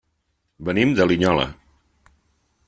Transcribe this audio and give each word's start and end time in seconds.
Venim 0.69 0.95
de 1.01 1.07
Linyola. 1.11 1.47